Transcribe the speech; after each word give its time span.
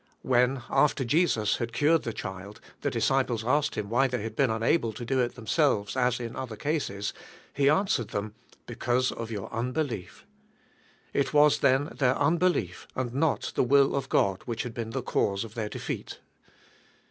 When, 0.23 0.63
after 0.67 1.05
Jesus 1.05 1.57
had 1.57 1.73
cured 1.73 2.01
the 2.01 2.11
child, 2.11 2.59
the 2.81 2.89
disci 2.89 3.23
ples 3.27 3.45
asked 3.45 3.75
Him 3.75 3.87
why 3.87 4.07
they 4.07 4.23
tad 4.23 4.35
been 4.35 4.49
unable 4.49 4.91
to 4.93 5.05
do 5.05 5.19
it 5.19 5.35
themselves 5.35 5.95
as 5.95 6.19
in 6.19 6.35
other 6.35 6.55
cases, 6.55 7.13
He 7.53 7.69
answered 7.69 8.07
them, 8.07 8.33
"because 8.65 9.11
of 9.11 9.29
jour 9.29 9.47
unbe 9.53 9.87
lief." 9.87 10.25
It 11.13 11.35
was, 11.35 11.59
then, 11.59 11.93
their 11.99 12.15
un'helirf, 12.15 12.87
and 12.95 13.13
not 13.13 13.51
the 13.53 13.63
will 13.63 13.93
of 13.95 14.09
God 14.09 14.41
which 14.47 14.63
had 14.63 14.73
been 14.73 14.89
the 14.89 15.03
cause 15.03 15.43
of 15.43 15.53
their 15.53 15.69
defeat. 15.69 16.19